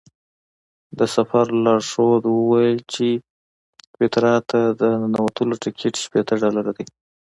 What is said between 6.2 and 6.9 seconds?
ډالره دی.